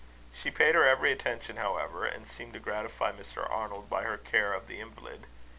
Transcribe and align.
She 0.33 0.49
paid 0.49 0.73
her 0.73 0.83
every 0.83 1.11
attention, 1.11 1.57
however, 1.57 2.05
and 2.07 2.25
seemed 2.25 2.53
to 2.53 2.59
gratify 2.59 3.11
Mr. 3.11 3.47
Arnold 3.47 3.87
by 3.87 4.01
her 4.01 4.17
care 4.17 4.51
of 4.51 4.65
the 4.65 4.81
invalid. 4.81 5.27